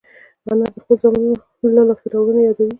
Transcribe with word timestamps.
انا 0.51 0.65
د 0.73 0.77
خپلو 0.83 0.99
زامنو 1.01 1.31
لاسته 1.87 2.07
راوړنې 2.13 2.41
یادوي 2.45 2.69